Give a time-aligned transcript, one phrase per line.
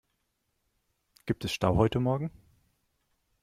[1.27, 2.31] Gibt es Stau heute morgen?